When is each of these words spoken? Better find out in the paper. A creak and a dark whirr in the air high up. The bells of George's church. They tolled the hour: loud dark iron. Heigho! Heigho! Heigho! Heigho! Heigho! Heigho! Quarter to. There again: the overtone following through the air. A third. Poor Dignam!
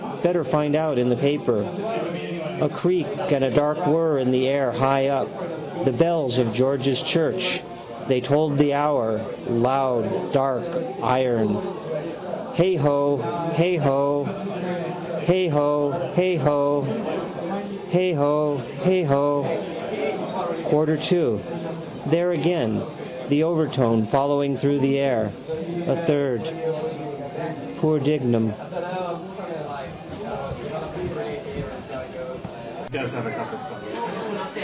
Better 0.23 0.43
find 0.43 0.75
out 0.75 0.97
in 0.99 1.09
the 1.09 1.15
paper. 1.15 1.61
A 2.61 2.69
creak 2.69 3.07
and 3.17 3.43
a 3.43 3.49
dark 3.53 3.85
whirr 3.87 4.19
in 4.19 4.31
the 4.31 4.47
air 4.47 4.71
high 4.71 5.07
up. 5.07 5.27
The 5.85 5.91
bells 5.91 6.37
of 6.37 6.53
George's 6.53 7.01
church. 7.01 7.61
They 8.07 8.21
tolled 8.21 8.57
the 8.57 8.73
hour: 8.73 9.19
loud 9.47 10.33
dark 10.33 10.63
iron. 11.01 11.49
Heigho! 12.53 13.19
Heigho! 13.53 14.25
Heigho! 15.25 16.13
Heigho! 16.15 16.87
Heigho! 17.89 18.65
Heigho! 18.81 20.63
Quarter 20.69 20.97
to. 20.97 21.41
There 22.07 22.31
again: 22.31 22.81
the 23.29 23.43
overtone 23.43 24.05
following 24.05 24.57
through 24.57 24.79
the 24.79 24.99
air. 24.99 25.31
A 25.87 25.95
third. 26.05 26.41
Poor 27.77 27.99
Dignam! 27.99 28.53